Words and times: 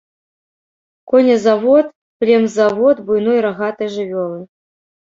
Конезавод, 1.11 1.87
племзавод 2.25 2.97
буйной 3.07 3.39
рагатай 3.49 3.89
жывёлы. 3.99 4.39